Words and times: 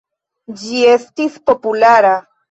Ĝi 0.61 0.79
estis 0.93 1.35
populara. 1.49 2.15